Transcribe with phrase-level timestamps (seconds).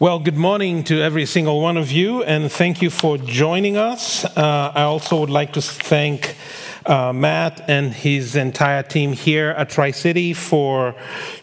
[0.00, 4.24] Well, good morning to every single one of you, and thank you for joining us.
[4.24, 6.36] Uh, I also would like to thank
[6.88, 10.94] uh, Matt and his entire team here at Tri City for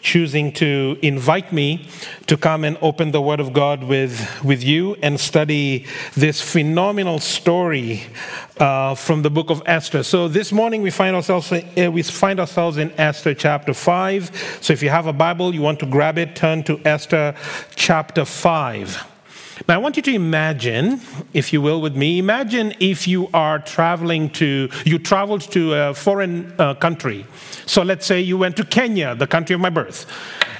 [0.01, 1.87] choosing to invite me
[2.25, 5.85] to come and open the Word of God with, with you and study
[6.15, 8.03] this phenomenal story
[8.57, 10.01] uh, from the book of Esther.
[10.03, 14.31] So this morning we find ourselves uh, we find ourselves in Esther chapter five.
[14.61, 17.35] So if you have a Bible, you want to grab it, turn to Esther
[17.75, 19.05] chapter five.
[19.67, 20.99] Now, I want you to imagine,
[21.33, 25.93] if you will, with me, imagine if you are traveling to, you traveled to a
[25.93, 27.25] foreign uh, country.
[27.65, 30.05] So let's say you went to Kenya, the country of my birth.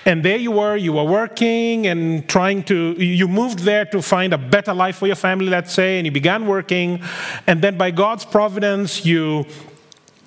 [0.05, 4.33] And there you were, you were working and trying to, you moved there to find
[4.33, 7.01] a better life for your family, let's say, and you began working.
[7.47, 9.45] And then by God's providence, you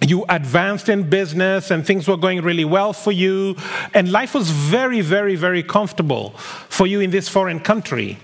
[0.01, 3.57] you advanced in business and things were going really well for you,
[3.95, 6.31] and life was very, very, very comfortable
[6.69, 8.17] for you in this foreign country.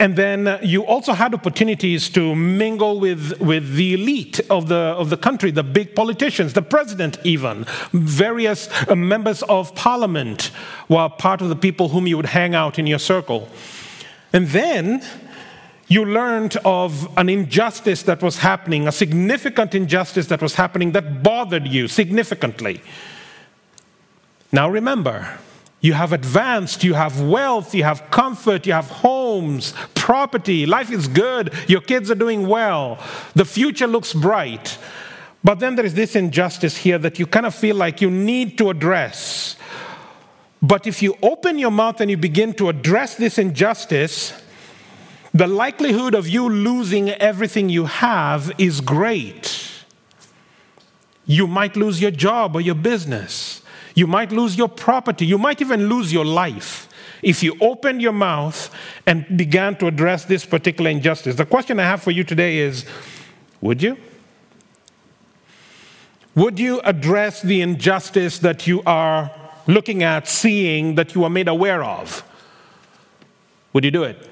[0.00, 5.10] And then you also had opportunities to mingle with, with the elite of the, of
[5.10, 7.66] the country, the big politicians, the president, even.
[7.92, 10.52] Various uh, members of parliament
[10.88, 13.50] were part of the people whom you would hang out in your circle.
[14.32, 15.04] And then
[15.86, 21.22] you learned of an injustice that was happening, a significant injustice that was happening that
[21.22, 22.80] bothered you significantly.
[24.50, 25.38] Now remember,
[25.80, 31.08] you have advanced, you have wealth, you have comfort, you have homes, property, life is
[31.08, 32.98] good, your kids are doing well,
[33.34, 34.78] the future looks bright.
[35.42, 38.58] But then there is this injustice here that you kind of feel like you need
[38.58, 39.56] to address.
[40.60, 44.34] But if you open your mouth and you begin to address this injustice,
[45.32, 49.70] the likelihood of you losing everything you have is great.
[51.24, 53.59] You might lose your job or your business.
[54.00, 55.26] You might lose your property.
[55.26, 56.88] You might even lose your life
[57.22, 58.74] if you opened your mouth
[59.06, 61.36] and began to address this particular injustice.
[61.36, 62.86] The question I have for you today is
[63.60, 63.98] would you?
[66.34, 69.30] Would you address the injustice that you are
[69.66, 72.24] looking at, seeing, that you are made aware of?
[73.74, 74.30] Would you do it?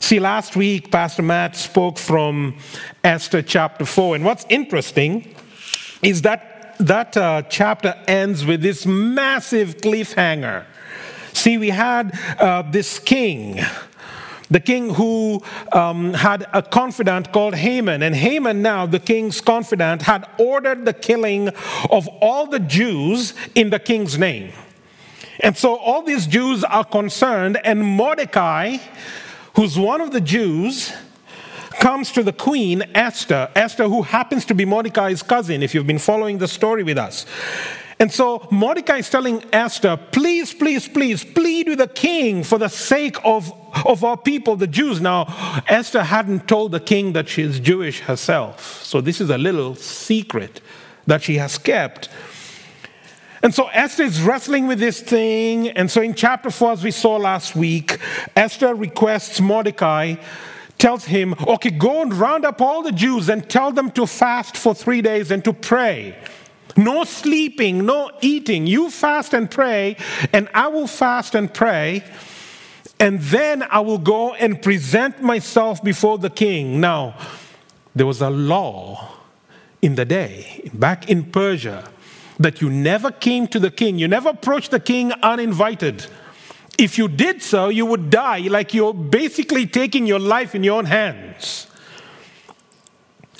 [0.00, 2.58] See, last week, Pastor Matt spoke from
[3.04, 5.36] Esther chapter 4, and what's interesting
[6.02, 10.64] is that that uh, chapter ends with this massive cliffhanger.
[11.32, 13.60] See, we had uh, this king,
[14.50, 15.42] the king who
[15.72, 18.02] um, had a confidant called Haman.
[18.02, 21.48] And Haman, now the king's confidant, had ordered the killing
[21.90, 24.52] of all the Jews in the king's name.
[25.40, 28.78] And so all these Jews are concerned, and Mordecai,
[29.56, 30.92] who's one of the Jews,
[31.80, 35.98] comes to the queen, Esther, Esther, who happens to be Mordecai's cousin, if you've been
[35.98, 37.26] following the story with us.
[38.00, 42.68] And so Mordecai is telling Esther, please, please, please, plead with the king for the
[42.68, 43.52] sake of,
[43.86, 45.00] of our people, the Jews.
[45.00, 48.82] Now, Esther hadn't told the king that she is Jewish herself.
[48.82, 50.60] So this is a little secret
[51.06, 52.08] that she has kept.
[53.42, 55.68] And so Esther is wrestling with this thing.
[55.68, 57.98] And so in chapter 4, as we saw last week,
[58.34, 60.16] Esther requests Mordecai
[60.78, 64.56] tells him, okay, go and round up all the Jews and tell them to fast
[64.56, 66.16] for three days and to pray.
[66.76, 68.66] No sleeping, no eating.
[68.66, 69.96] You fast and pray,
[70.32, 72.04] and I will fast and pray,
[72.98, 76.80] and then I will go and present myself before the king.
[76.80, 77.16] Now,
[77.94, 79.12] there was a law
[79.82, 81.88] in the day, back in Persia,
[82.38, 86.06] that you never came to the king, you never approached the king uninvited.
[86.78, 90.78] If you did so, you would die, like you're basically taking your life in your
[90.78, 91.68] own hands.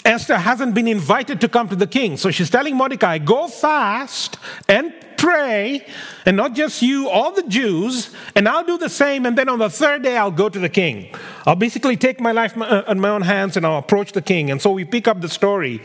[0.05, 4.37] Esther hasn't been invited to come to the king, so she's telling Mordecai, go fast
[4.69, 5.87] and pray,
[6.27, 9.59] and not just you, all the Jews, and I'll do the same, and then on
[9.59, 11.09] the third day I'll go to the king.
[11.47, 14.51] I'll basically take my life uh, in my own hands and I'll approach the king.
[14.51, 15.81] And so we pick up the story.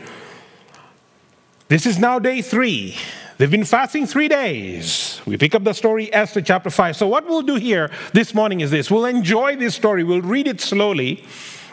[1.68, 2.96] This is now day three.
[3.40, 5.18] They've been fasting three days.
[5.24, 6.94] We pick up the story, Esther chapter 5.
[6.94, 10.46] So, what we'll do here this morning is this we'll enjoy this story, we'll read
[10.46, 11.24] it slowly,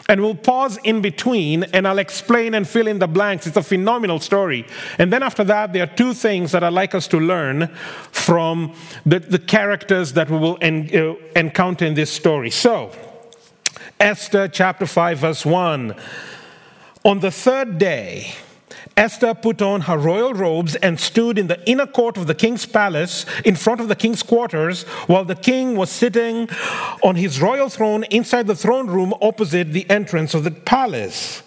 [0.08, 3.46] and we'll pause in between, and I'll explain and fill in the blanks.
[3.46, 4.66] It's a phenomenal story.
[4.96, 7.66] And then after that, there are two things that I'd like us to learn
[8.12, 8.72] from
[9.04, 12.48] the, the characters that we will en- uh, encounter in this story.
[12.48, 12.92] So,
[14.00, 15.94] Esther chapter 5, verse 1.
[17.04, 18.32] On the third day,
[18.98, 22.66] Esther put on her royal robes and stood in the inner court of the king's
[22.66, 26.48] palace in front of the king's quarters while the king was sitting
[27.04, 31.44] on his royal throne inside the throne room opposite the entrance of the palace.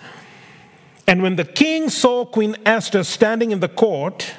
[1.05, 4.33] And when the king saw Queen Esther standing in the court,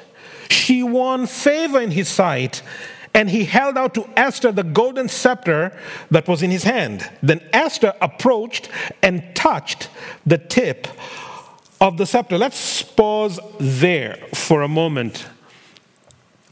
[0.49, 2.63] she won favor in his sight
[3.13, 5.77] and he held out to Esther the golden scepter
[6.09, 7.07] that was in his hand.
[7.21, 8.69] Then Esther approached
[9.03, 9.89] and touched
[10.25, 10.87] the tip
[11.83, 12.37] of the scepter.
[12.37, 15.25] Let's pause there for a moment.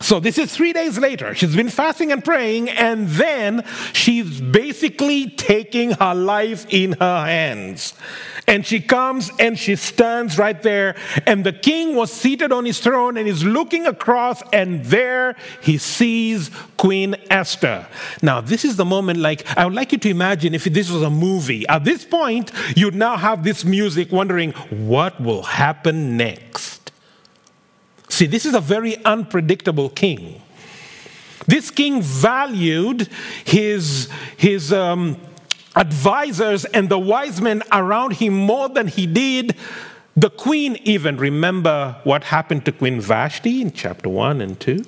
[0.01, 1.35] So, this is three days later.
[1.35, 3.63] She's been fasting and praying, and then
[3.93, 7.93] she's basically taking her life in her hands.
[8.47, 10.95] And she comes and she stands right there,
[11.27, 15.77] and the king was seated on his throne and is looking across, and there he
[15.77, 17.85] sees Queen Esther.
[18.23, 21.03] Now, this is the moment, like, I would like you to imagine if this was
[21.03, 21.67] a movie.
[21.67, 26.70] At this point, you'd now have this music wondering, what will happen next?
[28.11, 30.41] See, this is a very unpredictable king.
[31.47, 33.07] This king valued
[33.45, 35.15] his, his um,
[35.77, 39.55] advisors and the wise men around him more than he did
[40.17, 41.15] the queen, even.
[41.15, 44.83] Remember what happened to Queen Vashti in chapter 1 and 2?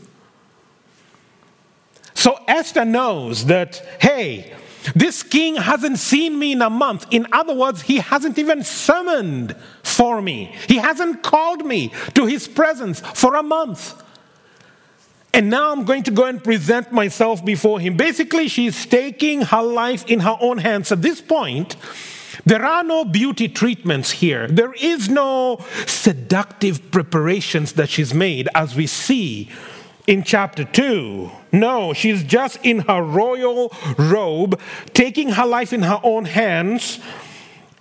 [2.14, 4.54] So Esther knows that, hey,
[4.96, 7.06] this king hasn't seen me in a month.
[7.12, 10.56] In other words, he hasn't even summoned for me.
[10.68, 14.02] He hasn't called me to his presence for a month.
[15.34, 17.98] And now I'm going to go and present myself before him.
[17.98, 20.92] Basically, she's taking her life in her own hands.
[20.92, 21.76] At this point,
[22.46, 24.48] there are no beauty treatments here.
[24.48, 29.50] There is no seductive preparations that she's made, as we see
[30.08, 31.32] in chapter 2.
[31.52, 34.60] No, she's just in her royal robe,
[34.94, 37.00] taking her life in her own hands,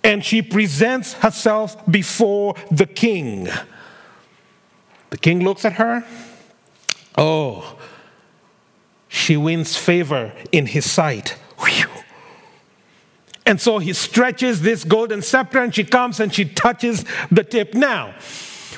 [0.03, 3.47] and she presents herself before the king.
[5.09, 6.05] The king looks at her.
[7.17, 7.77] Oh,
[9.07, 11.37] she wins favor in his sight.
[11.59, 11.87] Whew.
[13.45, 17.73] And so he stretches this golden scepter and she comes and she touches the tip.
[17.73, 18.15] Now,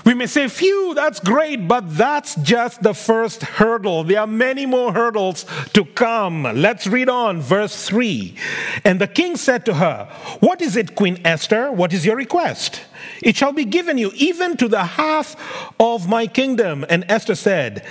[0.05, 4.03] we may say, phew, that's great, but that's just the first hurdle.
[4.03, 6.43] There are many more hurdles to come.
[6.43, 8.35] Let's read on, verse 3.
[8.83, 10.07] And the king said to her,
[10.41, 11.71] What is it, Queen Esther?
[11.71, 12.81] What is your request?
[13.23, 15.35] It shall be given you, even to the half
[15.79, 16.85] of my kingdom.
[16.87, 17.83] And Esther said,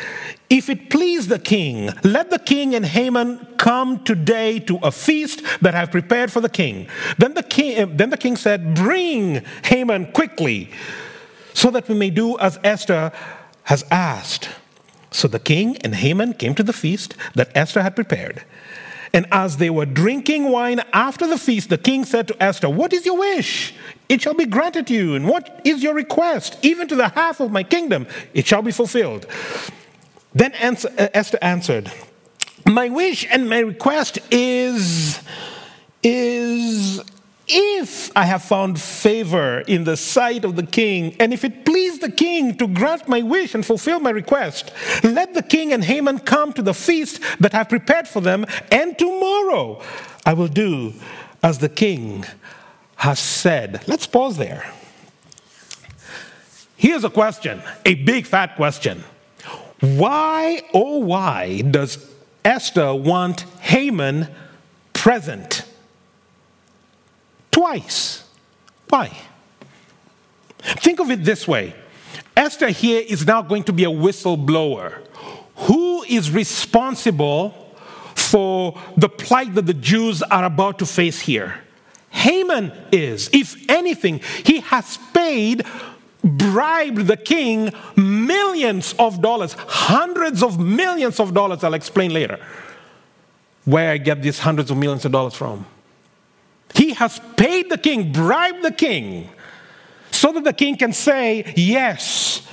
[0.49, 5.43] If it please the king, let the king and Haman come today to a feast
[5.63, 6.87] that I have prepared for the king.
[7.19, 10.71] Then the king, then the king said, Bring Haman quickly
[11.55, 13.11] so that we may do as Esther
[13.65, 14.51] has asked.
[15.11, 18.45] So the king and Haman came to the feast that Esther had prepared.
[19.15, 22.93] And as they were drinking wine after the feast, the king said to Esther, What
[22.93, 23.73] is your wish?
[24.09, 25.15] It shall be granted to you.
[25.15, 26.59] And what is your request?
[26.63, 29.27] Even to the half of my kingdom, it shall be fulfilled.
[30.35, 31.93] Then uh, Esther answered,
[32.67, 35.23] My wish and my request is,
[36.03, 37.01] is
[37.47, 41.99] if I have found favor in the sight of the king, and if it please
[41.99, 46.21] the king to grant my wish and fulfill my request, let the king and Haman
[46.21, 49.83] come to the feast that I've prepared for them, and tomorrow
[50.25, 50.95] I will do
[51.43, 52.25] as the king
[52.97, 53.83] has said.
[53.87, 54.73] Let's pause there.
[56.77, 59.05] Here's a question, a big fat question.
[59.81, 62.11] Why, oh, why does
[62.45, 64.29] Esther want Haman
[64.93, 65.64] present?
[67.55, 68.25] Twice.
[68.89, 69.17] Why?
[70.59, 71.73] Think of it this way
[72.37, 75.07] Esther here is now going to be a whistleblower.
[75.69, 77.51] Who is responsible
[78.17, 81.61] for the plight that the Jews are about to face here?
[82.11, 83.31] Haman is.
[83.33, 85.65] If anything, he has paid,
[86.25, 91.63] bribed the king millions of dollars, hundreds of millions of dollars.
[91.63, 92.45] I'll explain later
[93.65, 95.67] where I get these hundreds of millions of dollars from.
[96.95, 99.31] Has paid the king, bribed the king,
[100.11, 102.47] so that the king can say, Yes,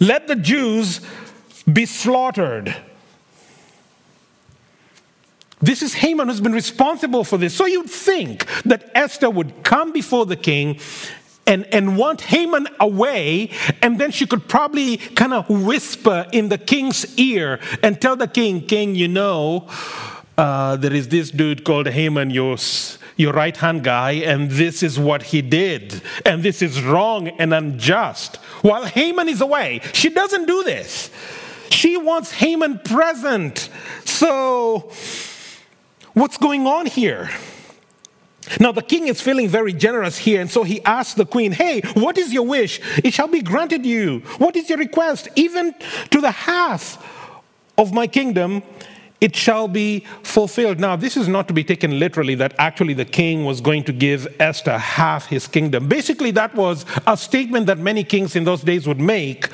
[0.00, 1.00] let the Jews
[1.70, 2.74] be slaughtered.
[5.60, 7.54] This is Haman who's been responsible for this.
[7.54, 10.78] So you'd think that Esther would come before the king
[11.48, 13.50] and, and want Haman away,
[13.82, 18.28] and then she could probably kind of whisper in the king's ear and tell the
[18.28, 19.66] king, King, you know,
[20.36, 22.56] uh, there is this dude called Haman, your,
[23.18, 27.52] your right hand guy, and this is what he did, and this is wrong and
[27.52, 28.36] unjust.
[28.62, 31.10] While Haman is away, she doesn't do this.
[31.68, 33.68] She wants Haman present.
[34.04, 34.90] So,
[36.14, 37.28] what's going on here?
[38.60, 41.82] Now, the king is feeling very generous here, and so he asks the queen, Hey,
[41.94, 42.80] what is your wish?
[43.04, 44.20] It shall be granted you.
[44.38, 45.28] What is your request?
[45.34, 45.74] Even
[46.10, 47.04] to the half
[47.76, 48.62] of my kingdom,
[49.20, 50.78] it shall be fulfilled.
[50.78, 53.92] Now, this is not to be taken literally that actually the king was going to
[53.92, 55.88] give Esther half his kingdom.
[55.88, 59.48] Basically, that was a statement that many kings in those days would make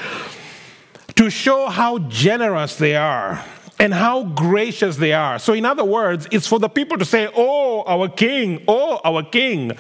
[1.16, 3.42] to show how generous they are
[3.78, 5.38] and how gracious they are.
[5.38, 9.23] So, in other words, it's for the people to say, Oh, our king, oh, our
[9.23, 9.73] king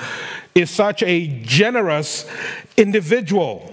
[0.54, 2.28] is such a generous
[2.76, 3.70] individual.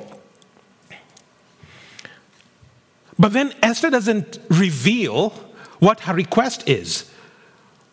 [3.17, 5.50] But then Esther doesn't reveal
[5.81, 7.11] what her request is.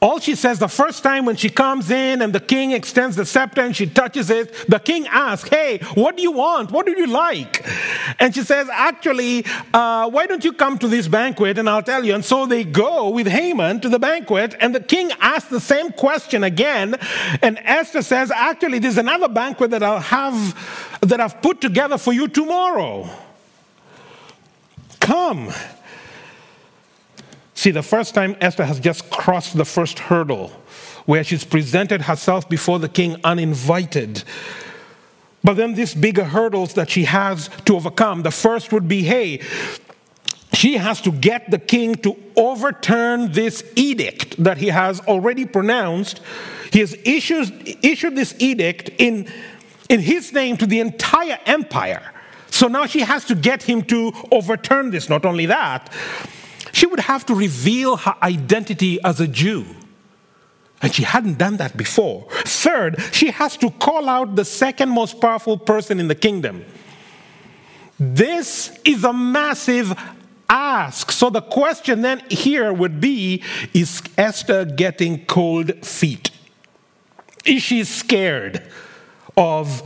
[0.00, 3.26] All she says the first time when she comes in and the king extends the
[3.26, 6.70] scepter and she touches it, the king asks, Hey, what do you want?
[6.70, 7.66] What do you like?
[8.20, 12.04] And she says, Actually, uh, why don't you come to this banquet and I'll tell
[12.04, 12.14] you?
[12.14, 15.90] And so they go with Haman to the banquet, and the king asks the same
[15.90, 16.94] question again.
[17.42, 22.12] And Esther says, Actually, there's another banquet that I'll have, that I've put together for
[22.12, 23.10] you tomorrow.
[25.00, 25.52] Come.
[27.58, 30.50] See, the first time Esther has just crossed the first hurdle
[31.06, 34.22] where she's presented herself before the king uninvited.
[35.42, 38.22] But then these bigger hurdles that she has to overcome.
[38.22, 39.40] The first would be hey,
[40.52, 46.20] she has to get the king to overturn this edict that he has already pronounced.
[46.72, 49.26] He has issued, issued this edict in,
[49.88, 52.12] in his name to the entire empire.
[52.50, 55.08] So now she has to get him to overturn this.
[55.08, 55.92] Not only that,
[56.78, 59.66] she would have to reveal her identity as a Jew.
[60.80, 62.28] And she hadn't done that before.
[62.44, 66.64] Third, she has to call out the second most powerful person in the kingdom.
[67.98, 69.92] This is a massive
[70.48, 71.10] ask.
[71.10, 73.42] So the question then here would be
[73.74, 76.30] Is Esther getting cold feet?
[77.44, 78.62] Is she scared
[79.36, 79.82] of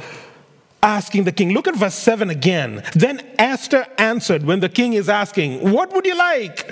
[0.82, 1.52] asking the king.
[1.52, 2.82] Look at verse 7 again.
[2.94, 6.70] Then Esther answered when the king is asking, What would you like?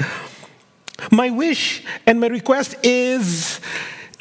[1.10, 3.60] My wish and my request is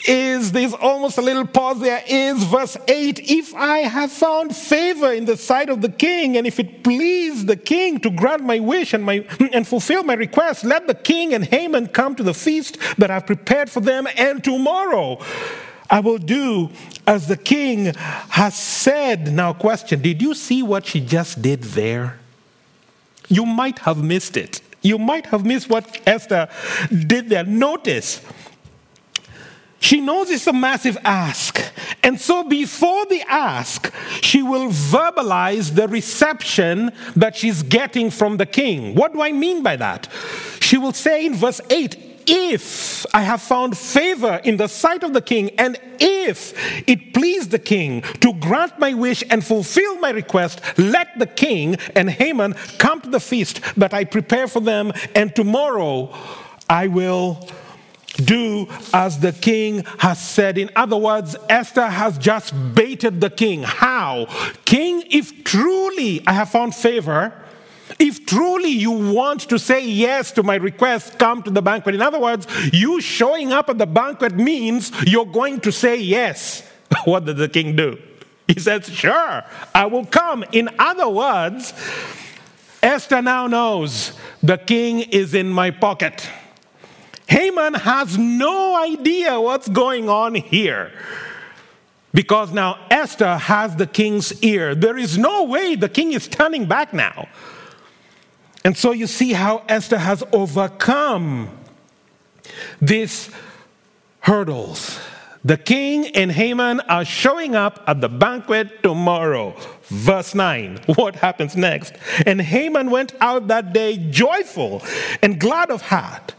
[0.08, 5.12] is there's almost a little pause there is verse 8 if i have found favor
[5.12, 8.60] in the sight of the king and if it please the king to grant my
[8.60, 12.34] wish and my and fulfill my request let the king and haman come to the
[12.34, 15.19] feast that i've prepared for them and tomorrow
[15.89, 16.69] I will do
[17.08, 19.31] as the king has said.
[19.34, 22.19] Now, question Did you see what she just did there?
[23.27, 24.62] You might have missed it.
[24.81, 26.48] You might have missed what Esther
[26.89, 27.43] did there.
[27.43, 28.22] Notice,
[29.79, 31.62] she knows it's a massive ask.
[32.03, 38.46] And so, before the ask, she will verbalize the reception that she's getting from the
[38.46, 38.96] king.
[38.96, 40.08] What do I mean by that?
[40.60, 45.14] She will say in verse 8, if I have found favor in the sight of
[45.14, 46.54] the king, and if
[46.88, 51.78] it please the king to grant my wish and fulfill my request, let the king
[51.96, 56.14] and Haman come to the feast that I prepare for them, and tomorrow
[56.70, 57.48] I will
[58.26, 60.58] do as the king has said.
[60.58, 63.64] In other words, Esther has just baited the king.
[63.64, 64.28] How?
[64.66, 67.34] King, if truly I have found favor,
[68.00, 71.96] if truly you want to say yes to my request, come to the banquet.
[71.96, 76.63] In other words, you showing up at the banquet means you're going to say yes.
[77.06, 78.00] what did the king do?
[78.48, 79.44] He said, Sure,
[79.75, 80.44] I will come.
[80.51, 81.74] In other words,
[82.82, 86.27] Esther now knows the king is in my pocket.
[87.27, 90.91] Haman has no idea what's going on here.
[92.12, 94.74] Because now Esther has the king's ear.
[94.74, 97.27] There is no way the king is turning back now.
[98.63, 101.50] And so you see how Esther has overcome
[102.82, 103.30] these
[104.22, 105.00] hurdles.
[105.46, 109.56] The king and Haman are showing up at the banquet tomorrow.
[109.84, 110.80] Verse 9.
[110.96, 111.94] What happens next?
[112.25, 114.84] And Haman went out that day joyful
[115.22, 116.34] and glad of heart.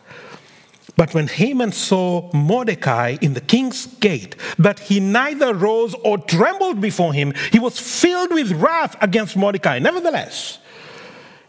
[0.97, 6.83] But when Haman saw Mordecai in the king's gate, that he neither rose or trembled
[6.83, 9.79] before him, he was filled with wrath against Mordecai.
[9.79, 10.59] Nevertheless,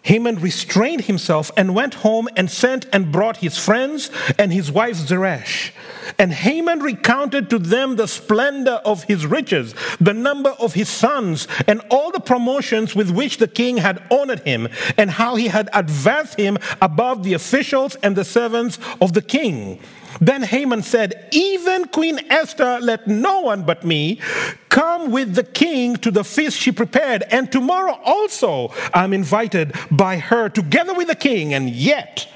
[0.04, 4.96] Haman restrained himself and went home and sent and brought his friends and his wife
[4.96, 5.72] Zeresh.
[6.18, 11.48] And Haman recounted to them the splendor of his riches, the number of his sons,
[11.68, 14.68] and all the promotions with which the king had honored him,
[14.98, 19.80] and how he had advanced him above the officials and the servants of the king.
[20.22, 24.22] Then Haman said, Even Queen Esther, let no one but me
[24.70, 30.18] come with the king to the feast she prepared, and tomorrow also I'm invited by
[30.18, 32.28] her together with the king, and yet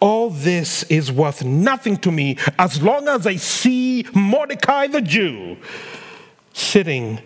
[0.00, 5.56] all this is worth nothing to me as long as I see Mordecai the Jew
[6.52, 7.20] sitting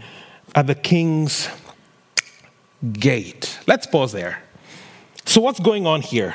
[0.54, 1.48] at the king's
[2.92, 3.58] gate.
[3.66, 4.42] Let's pause there.
[5.24, 6.34] So, what's going on here?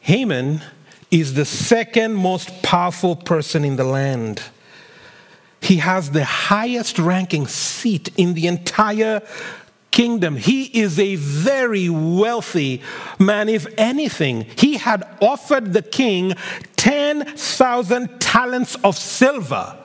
[0.00, 0.60] Haman
[1.10, 4.42] is the second most powerful person in the land.
[5.60, 9.22] He has the highest ranking seat in the entire
[9.90, 10.36] kingdom.
[10.36, 12.82] He is a very wealthy
[13.18, 13.48] man.
[13.48, 16.34] If anything, he had offered the king
[16.76, 19.76] 10,000 talents of silver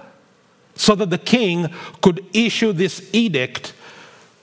[0.76, 1.70] so that the king
[2.02, 3.74] could issue this edict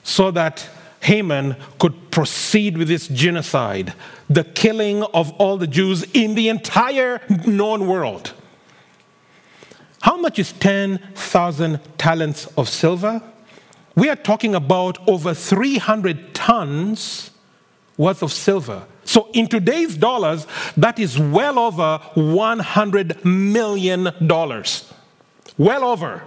[0.03, 0.69] so that
[1.01, 3.93] Haman could proceed with this genocide,
[4.35, 8.33] the killing of all the Jews in the entire known world.
[10.03, 13.23] How much is 10,000 talents of silver?
[13.95, 17.31] We are talking about over 300 tons
[17.97, 18.85] worth of silver.
[19.05, 20.47] So, in today's dollars,
[20.77, 24.05] that is well over $100 million.
[25.59, 26.23] Well over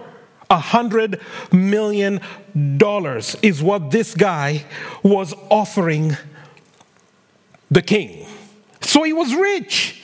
[0.49, 2.21] $100 million
[3.41, 4.65] is what this guy
[5.03, 6.15] was offering
[7.75, 8.25] the king.
[8.81, 10.01] So, he was rich.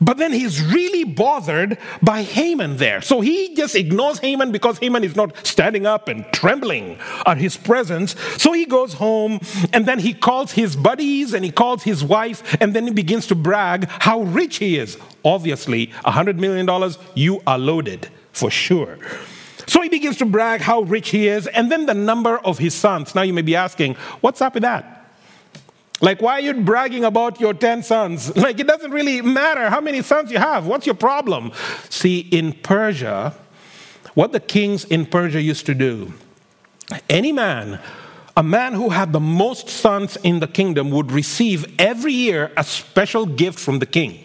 [0.00, 3.00] But then he's really bothered by Haman there.
[3.00, 7.56] So he just ignores Haman because Haman is not standing up and trembling at his
[7.56, 8.14] presence.
[8.36, 9.40] So he goes home
[9.72, 13.26] and then he calls his buddies and he calls his wife and then he begins
[13.28, 14.98] to brag how rich he is.
[15.24, 16.68] Obviously, $100 million,
[17.14, 18.98] you are loaded for sure.
[19.66, 22.74] So he begins to brag how rich he is and then the number of his
[22.74, 23.14] sons.
[23.14, 24.95] Now you may be asking, what's up with that?
[26.00, 28.34] Like, why are you bragging about your 10 sons?
[28.36, 30.66] Like, it doesn't really matter how many sons you have.
[30.66, 31.52] What's your problem?
[31.88, 33.34] See, in Persia,
[34.14, 36.12] what the kings in Persia used to do,
[37.08, 37.80] any man,
[38.36, 42.64] a man who had the most sons in the kingdom would receive every year a
[42.64, 44.22] special gift from the king.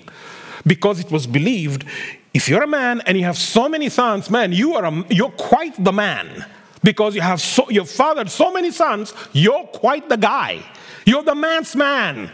[0.68, 1.86] Because it was believed
[2.34, 5.32] if you're a man and you have so many sons, man, you are a, you're
[5.32, 6.46] quite the man.
[6.84, 10.64] Because you have so, your father so many sons, you're quite the guy.
[11.06, 12.32] You're the man's man.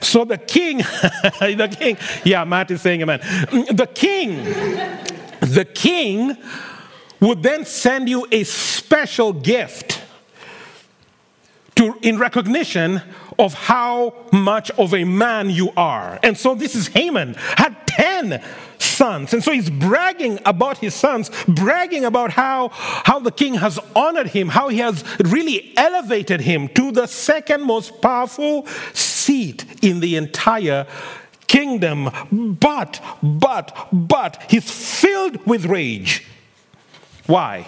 [0.00, 0.78] So the king,
[1.40, 3.20] the king, yeah, Matt is saying amen.
[3.50, 4.44] The king,
[5.40, 6.36] the king
[7.20, 10.02] would then send you a special gift
[11.76, 13.00] to, in recognition
[13.38, 16.18] of how much of a man you are.
[16.22, 18.42] And so this is Haman, had 10
[18.94, 19.32] sons.
[19.32, 24.28] And so he's bragging about his sons, bragging about how, how the king has honored
[24.28, 30.16] him, how he has really elevated him to the second most powerful seat in the
[30.16, 30.86] entire
[31.46, 32.10] kingdom.
[32.30, 36.26] But, but, but, he's filled with rage.
[37.26, 37.66] Why?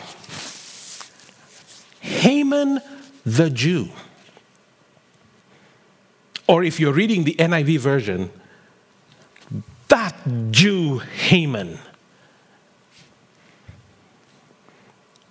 [2.00, 2.80] Haman
[3.24, 3.88] the Jew.
[6.46, 8.30] Or if you're reading the NIV version,
[9.88, 10.14] that
[10.51, 11.79] Jew Haman.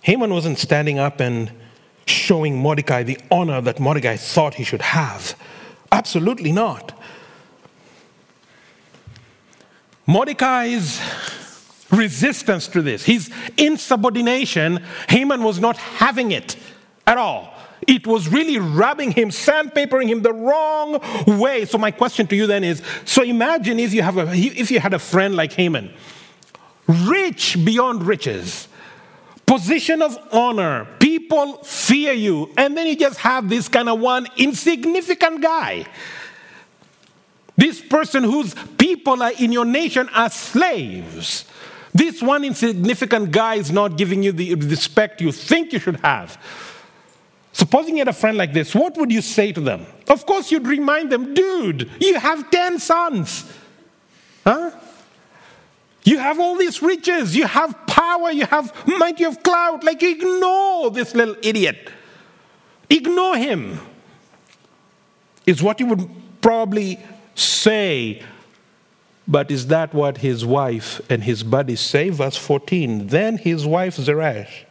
[0.02, 1.50] Haman wasn't standing up and
[2.06, 5.34] showing Mordecai the honor that Mordecai thought he should have.
[5.90, 6.92] Absolutely not.
[10.06, 11.00] Mordecai's
[11.90, 16.56] resistance to this, his insubordination, Haman was not having it
[17.06, 17.55] at all.
[17.86, 21.00] It was really rubbing him, sandpapering him the wrong
[21.38, 21.64] way.
[21.64, 24.80] So my question to you then is: so imagine if you have a if you
[24.80, 25.92] had a friend like Haman,
[26.86, 28.68] rich beyond riches,
[29.44, 34.26] position of honor, people fear you, and then you just have this kind of one
[34.36, 35.86] insignificant guy.
[37.56, 41.44] This person whose people are in your nation are slaves.
[41.94, 46.38] This one insignificant guy is not giving you the respect you think you should have.
[47.56, 49.86] Supposing you had a friend like this, what would you say to them?
[50.08, 53.50] Of course, you'd remind them, dude, you have 10 sons.
[54.44, 54.72] Huh?
[56.04, 59.82] You have all these riches, you have power, you have might, you have clout.
[59.84, 61.88] Like, ignore this little idiot.
[62.90, 63.80] Ignore him,
[65.46, 66.10] is what you would
[66.42, 67.00] probably
[67.34, 68.22] say.
[69.26, 72.10] But is that what his wife and his buddies say?
[72.10, 73.06] Verse 14.
[73.06, 74.66] Then his wife Zeresh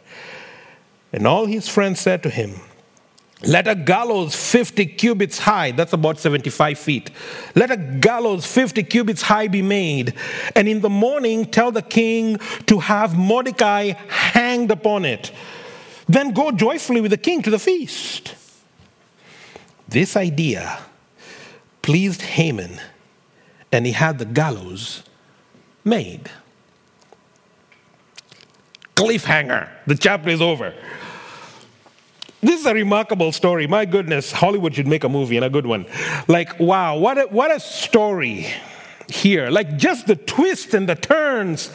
[1.12, 2.60] and all his friends said to him,
[3.42, 7.10] let a gallows 50 cubits high, that's about 75 feet.
[7.54, 10.14] Let a gallows 50 cubits high be made,
[10.54, 15.32] and in the morning tell the king to have Mordecai hanged upon it.
[16.08, 18.34] Then go joyfully with the king to the feast.
[19.88, 20.78] This idea
[21.82, 22.80] pleased Haman,
[23.70, 25.02] and he had the gallows
[25.84, 26.30] made.
[28.94, 29.68] Cliffhanger.
[29.86, 30.74] The chapter is over.
[32.40, 33.66] This is a remarkable story.
[33.66, 35.86] My goodness, Hollywood should make a movie and a good one.
[36.28, 38.46] Like, wow, what a, what a story
[39.08, 39.50] here.
[39.50, 41.70] Like, just the twists and the turns.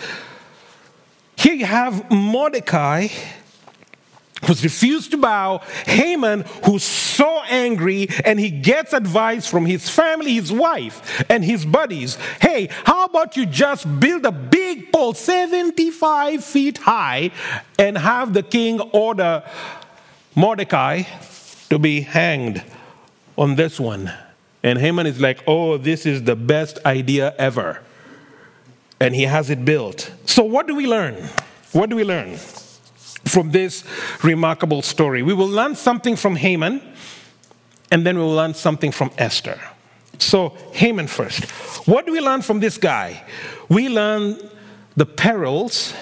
[1.36, 3.08] Here you have Mordecai
[4.46, 10.34] who's refused to bow, Haman, who's so angry, and he gets advice from his family,
[10.34, 12.18] his wife, and his buddies.
[12.42, 17.32] Hey, how about you just build a big pole 75 feet high
[17.78, 19.44] and have the king order
[20.36, 21.04] Mordecai
[21.70, 22.64] to be hanged
[23.38, 24.12] on this one.
[24.64, 27.82] And Haman is like, oh, this is the best idea ever.
[29.00, 30.12] And he has it built.
[30.26, 31.16] So, what do we learn?
[31.72, 32.38] What do we learn
[33.26, 33.84] from this
[34.24, 35.24] remarkable story?
[35.24, 36.82] We will learn something from Haman,
[37.90, 39.60] and then we will learn something from Esther.
[40.20, 41.50] So, Haman first.
[41.88, 43.24] What do we learn from this guy?
[43.70, 44.38] We learn
[44.96, 45.96] the perils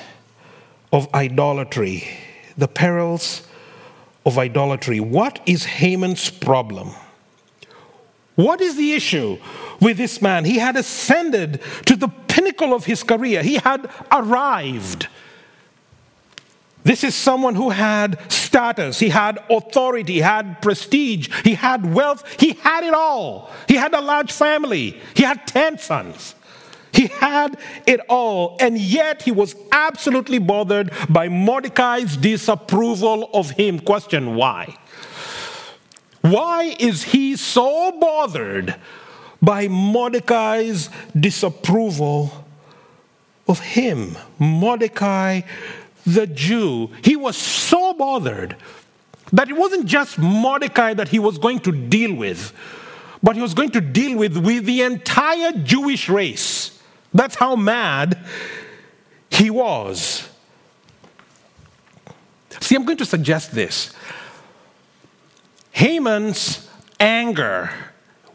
[0.91, 2.05] of idolatry.
[2.57, 3.47] The perils
[4.25, 4.99] of idolatry.
[4.99, 6.91] What is Haman's problem?
[8.35, 9.37] What is the issue
[9.81, 10.45] with this man?
[10.45, 15.07] He had ascended to the pinnacle of his career, he had arrived.
[16.83, 22.23] This is someone who had status, he had authority, he had prestige, he had wealth,
[22.39, 23.49] he had it all.
[23.67, 26.35] He had a large family, he had 10 sons.
[26.91, 33.79] He had it all, and yet he was absolutely bothered by Mordecai's disapproval of him.
[33.79, 34.75] Question why?
[36.21, 38.75] Why is he so bothered
[39.41, 42.45] by Mordecai's disapproval
[43.47, 44.17] of him?
[44.37, 45.41] Mordecai,
[46.05, 48.55] the Jew, he was so bothered
[49.31, 52.51] that it wasn't just Mordecai that he was going to deal with,
[53.21, 56.78] but he was going to deal with, with the entire Jewish race.
[57.13, 58.17] That's how mad
[59.29, 60.29] he was.
[62.59, 63.93] See, I'm going to suggest this.
[65.71, 66.69] Haman's
[66.99, 67.71] anger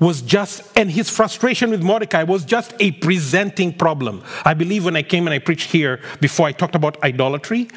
[0.01, 4.23] was just, and his frustration with Mordecai was just a presenting problem.
[4.45, 7.69] I believe when I came and I preached here before I talked about idolatry,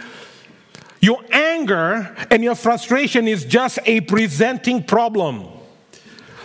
[1.00, 5.48] your anger and your frustration is just a presenting problem.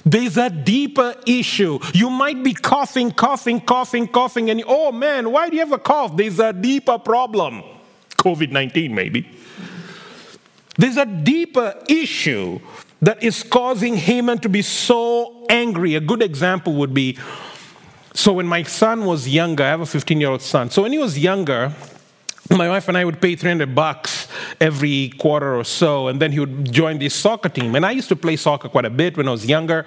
[0.05, 1.79] There's a deeper issue.
[1.95, 5.79] You might be coughing, coughing, coughing, coughing, and oh man, why do you have a
[5.79, 6.17] cough?
[6.17, 7.63] There's a deeper problem.
[8.17, 9.29] COVID 19, maybe.
[10.77, 12.61] There's a deeper issue
[13.01, 15.95] that is causing Haman to be so angry.
[15.95, 17.19] A good example would be
[18.15, 20.71] so when my son was younger, I have a 15 year old son.
[20.71, 21.73] So when he was younger,
[22.51, 24.22] my wife and I would pay 300 bucks
[24.61, 27.75] every quarter or so, and then he would join the soccer team.
[27.75, 29.87] And I used to play soccer quite a bit when I was younger.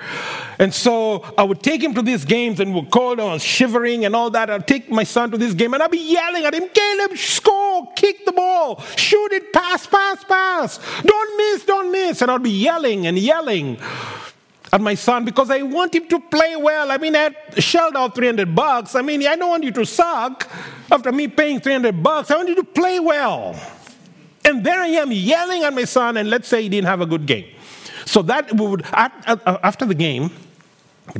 [0.59, 4.05] And so I would take him to these games and we're cold, I was shivering
[4.05, 4.49] and all that.
[4.49, 7.91] I'd take my son to this game and I'd be yelling at him, Caleb, score,
[7.95, 10.79] kick the ball, shoot it, pass, pass, pass.
[11.01, 12.21] Don't miss, don't miss.
[12.21, 13.77] And I'd be yelling and yelling
[14.71, 16.91] at my son because I want him to play well.
[16.91, 18.95] I mean, I shelled out 300 bucks.
[18.95, 20.49] I mean, I don't want you to suck
[20.91, 22.29] after me paying 300 bucks.
[22.29, 23.55] I want you to play well.
[24.45, 27.05] And there I am yelling at my son, and let's say he didn't have a
[27.05, 27.45] good game.
[28.05, 29.09] So that would, uh,
[29.63, 30.29] after the game,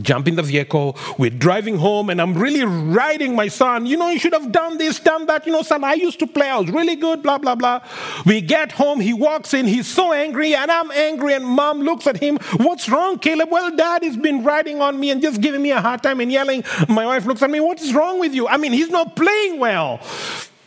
[0.02, 3.86] jump in the vehicle, we're driving home, and I'm really riding my son.
[3.86, 5.46] You know, you should have done this, done that.
[5.46, 7.82] You know, son, I used to play, I was really good, blah, blah, blah.
[8.26, 12.08] We get home, he walks in, he's so angry, and I'm angry, and mom looks
[12.08, 12.38] at him.
[12.58, 13.50] What's wrong, Caleb?
[13.52, 16.32] Well, dad has been riding on me and just giving me a hard time and
[16.32, 16.64] yelling.
[16.88, 18.48] My wife looks at me, what is wrong with you?
[18.48, 20.00] I mean, he's not playing well.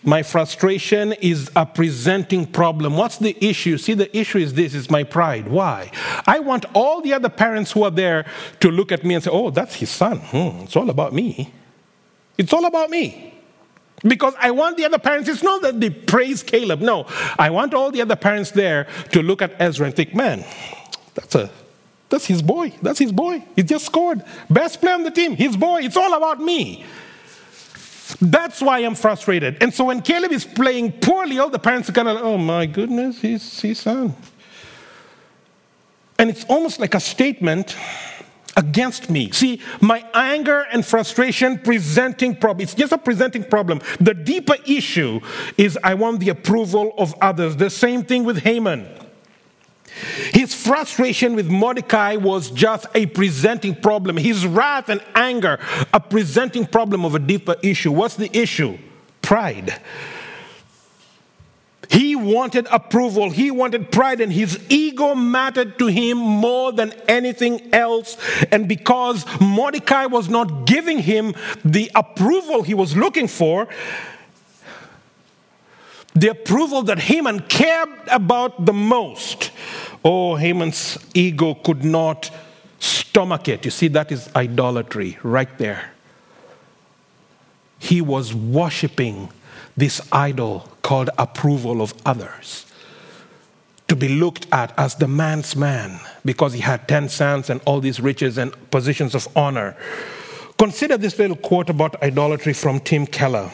[0.05, 2.97] My frustration is a presenting problem.
[2.97, 3.79] What's the issue?
[3.79, 5.49] See, the issue is this is my pride.
[5.49, 5.91] Why?
[6.27, 8.25] I want all the other parents who are there
[8.61, 10.19] to look at me and say, oh, that's his son.
[10.19, 11.53] Hmm, it's all about me.
[12.37, 13.35] It's all about me.
[14.05, 16.81] Because I want the other parents, it's not that they praise Caleb.
[16.81, 17.07] No,
[17.37, 20.45] I want all the other parents there to look at Ezra and think, man,
[21.15, 21.51] that's a
[22.09, 22.73] that's his boy.
[22.81, 23.45] That's his boy.
[23.55, 24.25] He just scored.
[24.49, 25.37] Best player on the team.
[25.37, 25.83] His boy.
[25.83, 26.85] It's all about me.
[28.21, 29.59] That's why I'm frustrated.
[29.61, 32.39] And so when Caleb is playing poorly, all the parents are kind of, like, oh
[32.39, 34.15] my goodness, he's his son.
[36.19, 37.77] And it's almost like a statement
[38.57, 39.31] against me.
[39.31, 42.65] See, my anger and frustration presenting problem.
[42.65, 43.81] It's just a presenting problem.
[44.01, 45.21] The deeper issue
[45.57, 47.57] is I want the approval of others.
[47.57, 48.98] The same thing with Haman.
[50.33, 54.17] His frustration with Mordecai was just a presenting problem.
[54.17, 55.59] His wrath and anger,
[55.93, 57.93] a presenting problem of a deeper issue.
[57.93, 58.79] What's the issue?
[59.23, 59.81] Pride.
[61.91, 67.73] He wanted approval, he wanted pride, and his ego mattered to him more than anything
[67.73, 68.19] else.
[68.53, 71.35] And because Mordecai was not giving him
[71.65, 73.69] the approval he was looking for,
[76.15, 79.51] the approval that Haman cared about the most,
[80.05, 82.31] Oh, Haman's ego could not
[82.79, 83.65] stomach it.
[83.65, 85.93] You see, that is idolatry right there.
[87.79, 89.31] He was worshiping
[89.77, 92.67] this idol called approval of others
[93.89, 97.81] to be looked at as the man's man because he had 10 sons and all
[97.81, 99.77] these riches and positions of honor.
[100.59, 103.51] Consider this little quote about idolatry from Tim Keller,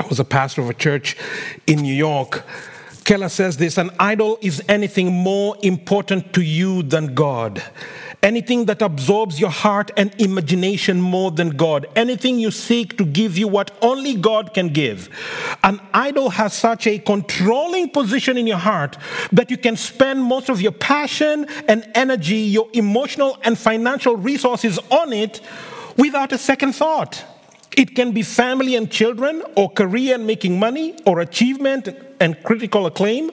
[0.00, 1.16] who was a pastor of a church
[1.66, 2.44] in New York.
[3.04, 7.62] Keller says this an idol is anything more important to you than God.
[8.22, 11.86] Anything that absorbs your heart and imagination more than God.
[11.96, 15.08] Anything you seek to give you what only God can give.
[15.64, 18.96] An idol has such a controlling position in your heart
[19.32, 24.78] that you can spend most of your passion and energy, your emotional and financial resources
[24.92, 25.40] on it
[25.96, 27.24] without a second thought.
[27.76, 31.88] It can be family and children, or career and making money, or achievement
[32.22, 33.30] and critical acclaim,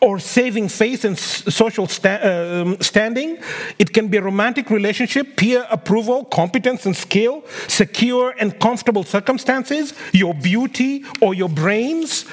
[0.00, 3.38] or saving face and social sta- um, standing.
[3.78, 9.92] It can be a romantic relationship, peer approval, competence and skill, secure and comfortable circumstances,
[10.12, 12.24] your beauty, or your brains.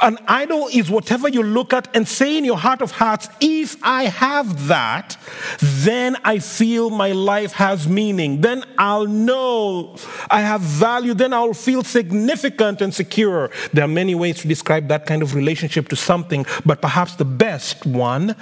[0.00, 3.76] An idol is whatever you look at and say in your heart of hearts, if
[3.82, 5.16] I have that,
[5.60, 8.40] then I feel my life has meaning.
[8.40, 9.96] Then I'll know
[10.30, 11.14] I have value.
[11.14, 13.50] Then I'll feel significant and secure.
[13.72, 17.24] There are many ways to describe that kind of relationship to something, but perhaps the
[17.24, 18.36] best one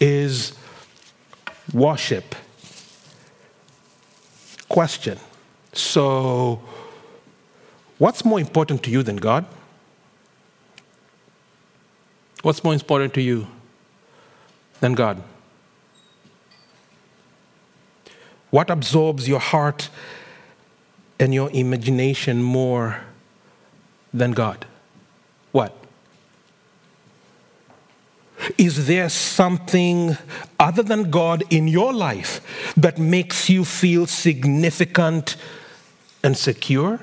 [0.00, 0.56] is
[1.72, 2.34] worship.
[4.68, 5.18] Question.
[5.72, 6.60] So,
[7.98, 9.44] what's more important to you than God?
[12.44, 13.46] What's more important to you
[14.80, 15.22] than God?
[18.50, 19.88] What absorbs your heart
[21.18, 23.00] and your imagination more
[24.12, 24.66] than God?
[25.52, 25.74] What?
[28.58, 30.18] Is there something
[30.60, 35.36] other than God in your life that makes you feel significant
[36.22, 37.00] and secure?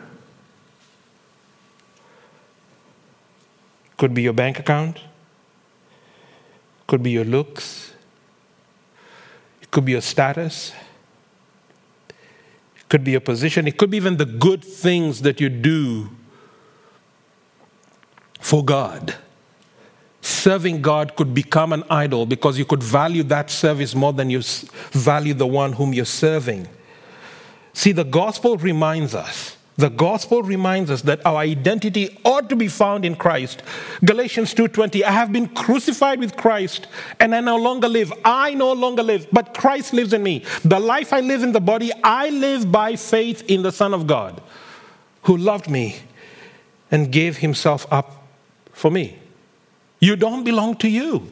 [3.97, 4.99] Could be your bank account
[6.91, 7.93] could be your looks,
[9.61, 10.73] it could be your status,
[12.75, 16.09] it could be your position, it could be even the good things that you do
[18.41, 19.15] for God.
[20.19, 24.41] Serving God could become an idol because you could value that service more than you
[24.91, 26.67] value the one whom you're serving.
[27.71, 32.67] See, the gospel reminds us the gospel reminds us that our identity ought to be
[32.67, 33.63] found in Christ.
[34.03, 36.87] Galatians 2:20 I have been crucified with Christ
[37.19, 38.11] and I no longer live.
[38.25, 40.43] I no longer live, but Christ lives in me.
[40.63, 44.07] The life I live in the body, I live by faith in the Son of
[44.07, 44.41] God
[45.23, 45.97] who loved me
[46.91, 48.27] and gave himself up
[48.73, 49.17] for me.
[49.99, 51.31] You don't belong to you.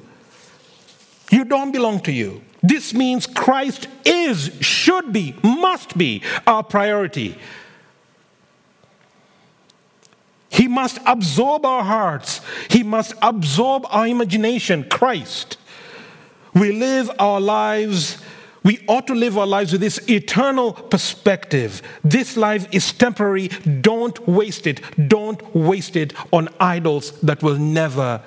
[1.32, 2.42] You don't belong to you.
[2.64, 7.38] This means Christ is, should be, must be our priority.
[10.50, 12.42] He must absorb our hearts.
[12.70, 14.84] He must absorb our imagination.
[14.90, 15.58] Christ.
[16.54, 18.18] We live our lives,
[18.64, 21.82] we ought to live our lives with this eternal perspective.
[22.04, 23.48] This life is temporary.
[23.48, 24.82] Don't waste it.
[25.08, 28.22] Don't waste it on idols that will never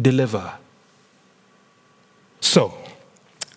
[0.00, 0.52] deliver.
[2.40, 2.74] So,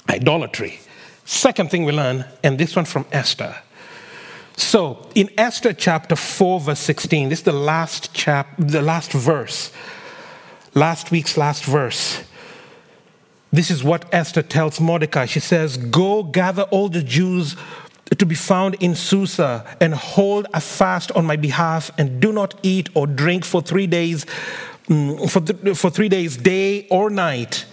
[0.10, 0.80] idolatry.
[1.26, 3.56] Second thing we learn, and this one from Esther
[4.62, 9.71] so, in Esther chapter 4, verse 16, this is the last chap, the last verse,
[10.74, 12.24] last week's last verse.
[13.52, 15.26] This is what Esther tells Mordecai.
[15.26, 17.56] She says, Go gather all the Jews
[18.17, 22.56] to be found in Susa and hold a fast on my behalf and do not
[22.63, 24.26] eat or drink for three days,
[24.88, 27.65] mm, for, th- for three days, day or night.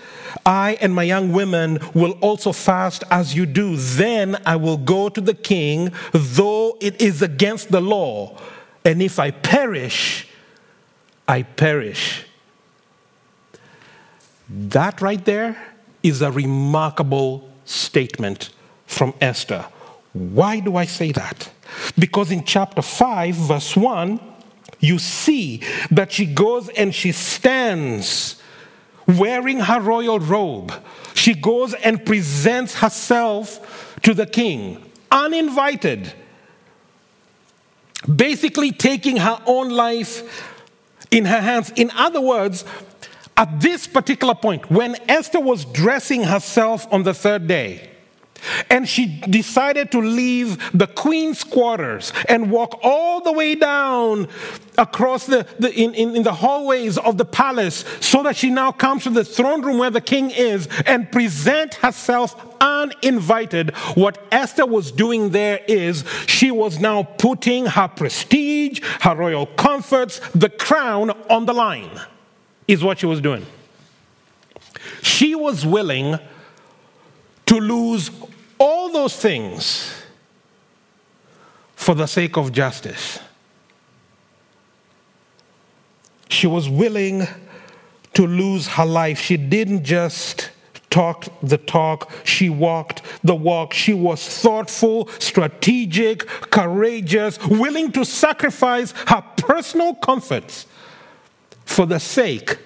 [0.45, 3.77] I and my young women will also fast as you do.
[3.77, 8.39] Then I will go to the king, though it is against the law.
[8.85, 10.29] And if I perish,
[11.27, 12.25] I perish.
[14.49, 15.57] That right there
[16.03, 18.51] is a remarkable statement
[18.87, 19.67] from Esther.
[20.13, 21.51] Why do I say that?
[21.99, 24.21] Because in chapter 5, verse 1,
[24.81, 28.38] you see that she goes and she stands
[29.09, 30.73] wearing her royal robe,
[31.15, 36.13] she goes and presents herself to the king, uninvited,
[38.15, 40.55] basically taking her own life
[41.11, 41.73] in her hands.
[41.75, 42.65] In other words,
[43.37, 47.89] at this particular point, when Esther was dressing herself on the third day,
[48.71, 54.29] and she decided to leave the queen's quarters and walk all the way down
[54.77, 58.71] across the, the in, in, in, the hallways of the palace so that she now
[58.71, 63.71] comes to the throne room where the king is and present herself uninvited.
[63.95, 70.21] What Esther was doing there is she was now putting her prestige, her royal comforts,
[70.35, 71.91] the crown on the line,
[72.67, 73.45] is what she was doing.
[75.03, 76.19] She was willing
[77.47, 78.11] to lose
[78.59, 79.95] all those things
[81.77, 83.21] for the sake of justice.
[86.29, 87.27] She was willing
[88.15, 89.21] to lose her life.
[89.21, 90.51] She didn't just
[90.91, 93.73] talk the talk, she walked the walk.
[93.75, 100.67] She was thoughtful, strategic, courageous, willing to sacrifice her personal comforts
[101.65, 102.59] for the sake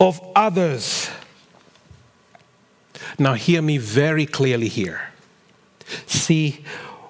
[0.00, 1.10] of others.
[3.18, 5.00] Now, hear me very clearly here.
[6.06, 6.64] See,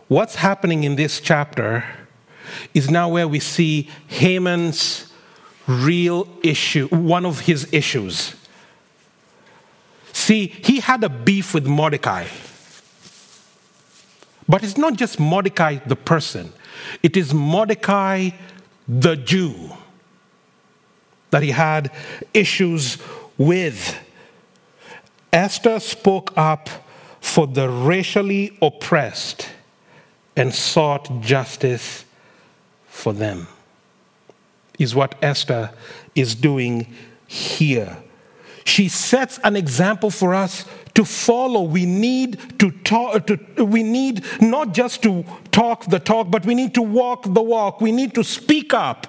[0.09, 1.85] what's happening in this chapter
[2.75, 5.12] is now where we see Haman's
[5.66, 8.37] real issue, one of his issues.
[10.12, 12.27] See, he had a beef with Mordecai.
[14.49, 16.53] But it's not just Mordecai the person,
[17.03, 18.31] it is Mordecai
[18.87, 19.72] the Jew
[21.31, 21.90] that he had
[22.33, 22.99] issues
[23.37, 23.99] with.
[25.37, 26.70] Esther spoke up
[27.20, 29.51] for the racially oppressed
[30.35, 32.07] and sought justice
[32.88, 33.46] for them,
[34.79, 35.70] is what Esther
[36.14, 36.87] is doing
[37.27, 37.99] here.
[38.64, 41.61] She sets an example for us to follow.
[41.64, 45.22] We need to talk, to, we need not just to
[45.53, 47.83] talk the talk, but we need to walk the walk.
[47.83, 49.07] We need to speak up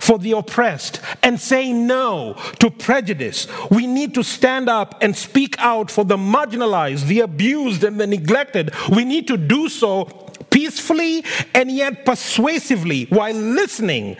[0.00, 3.46] for the oppressed and say no to prejudice.
[3.70, 8.06] We need to stand up and speak out for the marginalized, the abused, and the
[8.06, 8.72] neglected.
[8.90, 10.04] We need to do so
[10.50, 14.16] peacefully and yet persuasively while listening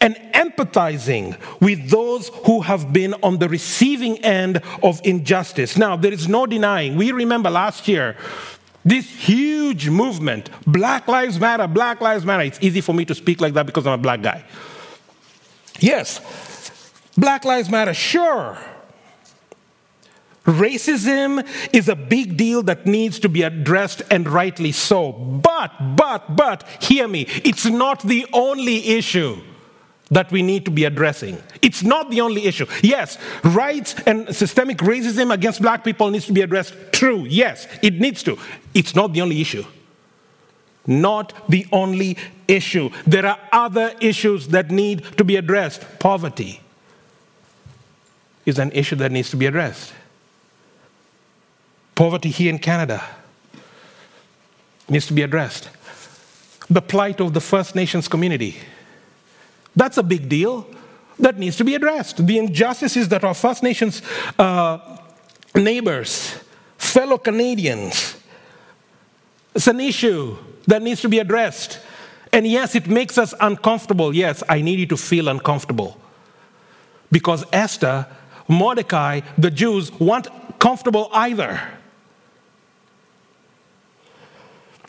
[0.00, 5.76] and empathizing with those who have been on the receiving end of injustice.
[5.76, 8.16] Now, there is no denying, we remember last year.
[8.84, 12.42] This huge movement, Black Lives Matter, Black Lives Matter.
[12.42, 14.44] It's easy for me to speak like that because I'm a black guy.
[15.78, 16.20] Yes,
[17.16, 18.58] Black Lives Matter, sure.
[20.44, 25.12] Racism is a big deal that needs to be addressed and rightly so.
[25.12, 29.40] But, but, but, hear me, it's not the only issue
[30.12, 31.42] that we need to be addressing.
[31.62, 32.66] It's not the only issue.
[32.82, 36.74] Yes, rights and systemic racism against black people needs to be addressed.
[36.92, 38.38] True, yes, it needs to.
[38.74, 39.64] It's not the only issue.
[40.86, 42.90] Not the only issue.
[43.06, 45.86] There are other issues that need to be addressed.
[45.98, 46.60] Poverty
[48.44, 49.94] is an issue that needs to be addressed.
[51.94, 53.02] Poverty here in Canada
[54.90, 55.70] needs to be addressed.
[56.68, 58.58] The plight of the First Nations community
[59.74, 60.66] that's a big deal
[61.18, 62.26] that needs to be addressed.
[62.26, 64.02] The injustices that our First Nations
[64.38, 64.98] uh,
[65.54, 66.40] neighbors,
[66.78, 68.16] fellow Canadians,
[69.54, 71.80] it's an issue that needs to be addressed.
[72.32, 74.14] And yes, it makes us uncomfortable.
[74.14, 75.98] Yes, I need you to feel uncomfortable.
[77.10, 78.06] Because Esther,
[78.48, 81.60] Mordecai, the Jews weren't comfortable either.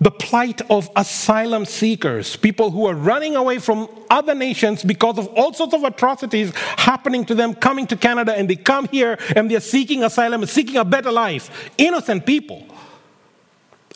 [0.03, 5.27] The plight of asylum seekers, people who are running away from other nations because of
[5.27, 9.49] all sorts of atrocities happening to them, coming to Canada, and they come here and
[9.49, 11.71] they're seeking asylum, seeking a better life.
[11.77, 12.65] Innocent people.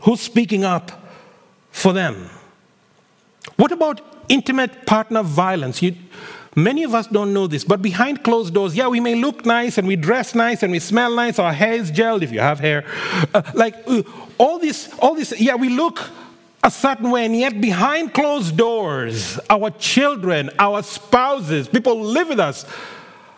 [0.03, 0.91] Who's speaking up
[1.71, 2.29] for them?
[3.57, 5.81] What about intimate partner violence?
[5.81, 5.93] You,
[6.57, 9.77] Many of us don't know this, but behind closed doors, yeah, we may look nice
[9.77, 11.37] and we dress nice and we smell nice.
[11.37, 12.83] Our hair is gelled if you have hair.
[13.31, 14.01] Uh, like uh,
[14.37, 16.09] all this, all this, yeah, we look
[16.63, 22.29] a certain way, and yet behind closed doors, our children, our spouses, people who live
[22.29, 22.65] with us,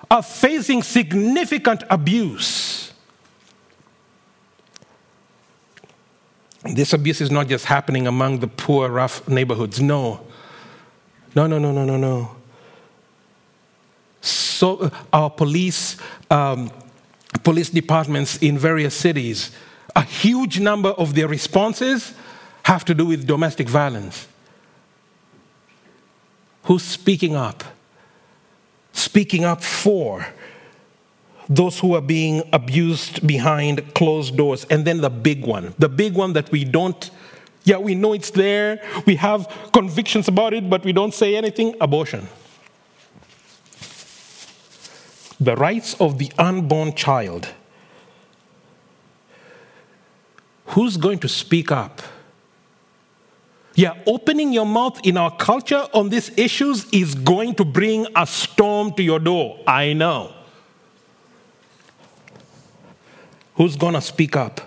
[0.10, 2.94] are facing significant abuse.
[6.64, 9.80] This abuse is not just happening among the poor, rough neighborhoods.
[9.80, 10.26] No.
[11.36, 12.36] No, no, no, no, no, no
[14.60, 15.98] so uh, our police,
[16.30, 16.72] um,
[17.44, 19.52] police departments in various cities,
[19.96, 22.14] a huge number of their responses
[22.64, 24.28] have to do with domestic violence.
[26.64, 27.64] Who's speaking up?
[28.94, 30.28] Speaking up for
[31.48, 34.66] those who are being abused behind closed doors.
[34.66, 37.10] And then the big one, the big one that we don't,
[37.64, 41.76] yeah, we know it's there, we have convictions about it, but we don't say anything
[41.82, 42.28] abortion
[45.40, 47.50] the rights of the unborn child.
[50.70, 52.02] Who's going to speak up?
[53.76, 58.28] Yeah, opening your mouth in our culture on these issues is going to bring a
[58.28, 59.60] storm to your door.
[59.66, 60.34] I know.
[63.56, 64.62] Who's going to speak up?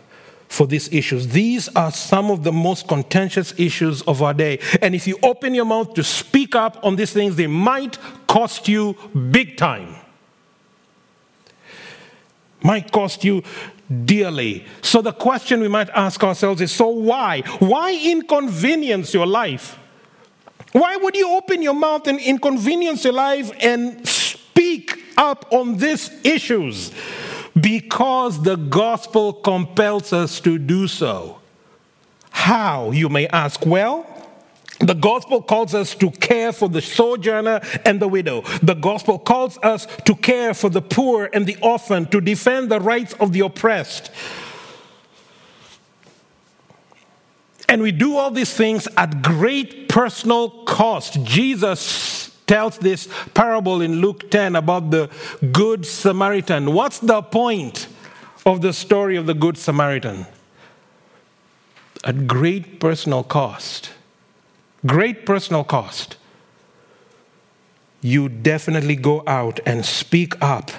[0.49, 1.29] for these issues.
[1.29, 4.59] These are some of the most contentious issues of our day.
[4.83, 7.97] And if you open your mouth to speak up on these things, they might
[8.27, 8.95] cost you
[9.31, 9.97] big time
[12.63, 13.43] might cost you
[14.05, 14.65] dearly.
[14.83, 17.43] So the question we might ask ourselves is so why?
[17.59, 19.79] Why inconvenience your life?
[20.73, 26.11] Why would you open your mouth and inconvenience your life and speak up on these
[26.25, 26.93] issues
[27.59, 31.39] because the gospel compels us to do so.
[32.31, 33.65] How, you may ask?
[33.67, 34.07] Well,
[34.83, 38.43] the gospel calls us to care for the sojourner and the widow.
[38.63, 42.81] The gospel calls us to care for the poor and the orphan, to defend the
[42.81, 44.11] rights of the oppressed.
[47.69, 51.23] And we do all these things at great personal cost.
[51.23, 55.09] Jesus tells this parable in Luke 10 about the
[55.53, 56.73] Good Samaritan.
[56.73, 57.87] What's the point
[58.45, 60.27] of the story of the Good Samaritan?
[62.05, 63.91] At great personal cost
[64.87, 66.17] great personal cost,
[68.01, 70.71] you definitely go out and speak up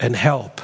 [0.00, 0.60] and help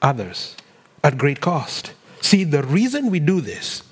[0.00, 0.56] others
[1.02, 1.92] at great cost.
[2.20, 3.82] See, the reason we do this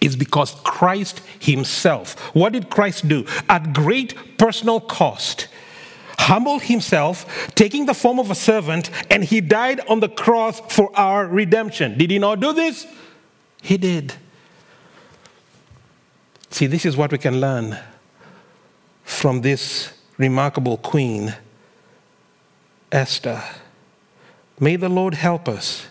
[0.00, 3.26] is because Christ Himself, what did Christ do?
[3.48, 5.48] At great personal cost,
[6.18, 10.90] humbled Himself, taking the form of a servant, and He died on the cross for
[10.96, 11.98] our redemption.
[11.98, 12.86] Did He not do this?
[13.62, 14.14] He did.
[16.50, 17.78] See, this is what we can learn
[19.04, 21.34] from this remarkable queen,
[22.92, 23.42] Esther.
[24.58, 25.86] May the Lord help us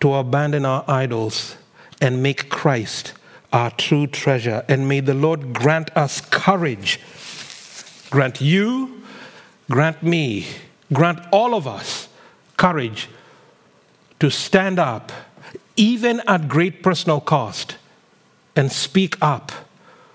[0.00, 1.56] to abandon our idols
[2.00, 3.14] and make Christ
[3.52, 4.64] our true treasure.
[4.68, 7.00] And may the Lord grant us courage,
[8.10, 9.02] grant you,
[9.70, 10.46] grant me,
[10.92, 12.08] grant all of us
[12.56, 13.08] courage
[14.20, 15.10] to stand up
[15.76, 17.76] even at great personal cost,
[18.56, 19.52] and speak up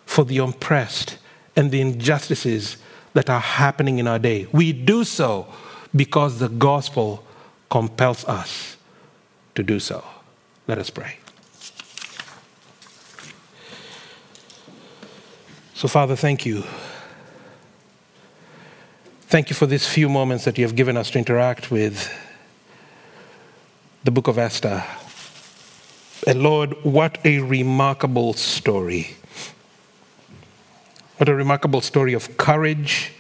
[0.06, 1.18] for the oppressed
[1.56, 2.78] and the injustices
[3.14, 4.48] that are happening in our day.
[4.52, 5.48] We do so
[5.96, 7.26] because the gospel
[7.70, 8.78] compels us
[9.56, 10.04] to do so.
[10.68, 11.18] Let us pray.
[15.74, 16.64] So, Father, thank you.
[19.22, 22.12] Thank you for these few moments that you have given us to interact with
[24.04, 24.84] the book of Esther.
[26.28, 29.16] And Lord, what a remarkable story.
[31.18, 33.12] What a remarkable story of courage,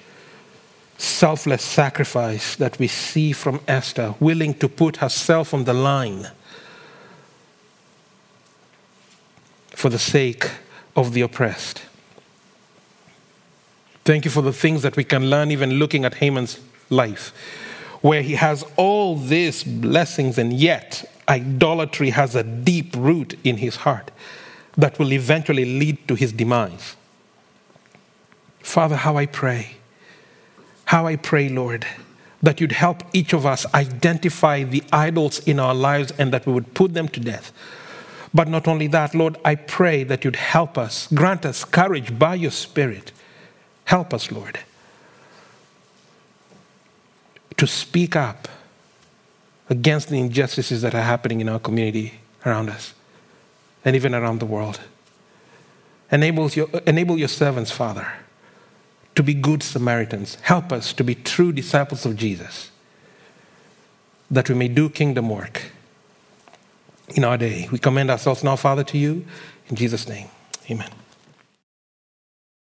[0.97, 6.29] selfless sacrifice that we see from Esther, willing to put herself on the line
[9.69, 10.49] for the sake
[10.95, 11.81] of the oppressed.
[14.03, 17.33] Thank you for the things that we can learn even looking at Haman's life,
[18.01, 23.77] where he has all these blessings and yet idolatry has a deep root in his
[23.77, 24.11] heart
[24.77, 26.95] that will eventually lead to his demise.
[28.59, 29.77] Father, how I pray,
[30.85, 31.85] how I pray, Lord,
[32.41, 36.53] that you'd help each of us identify the idols in our lives and that we
[36.53, 37.51] would put them to death.
[38.33, 42.35] But not only that, Lord, I pray that you'd help us, grant us courage by
[42.35, 43.11] your Spirit.
[43.85, 44.59] Help us, Lord,
[47.57, 48.47] to speak up
[49.69, 52.93] against the injustices that are happening in our community around us
[53.85, 54.79] and even around the world.
[56.11, 58.07] Enable your, enable your servants, Father,
[59.15, 60.35] to be good Samaritans.
[60.41, 62.71] Help us to be true disciples of Jesus,
[64.31, 65.71] that we may do kingdom work
[67.09, 67.69] in our day.
[67.71, 69.25] We commend ourselves now, Father, to you.
[69.67, 70.27] In Jesus' name,
[70.69, 70.89] amen.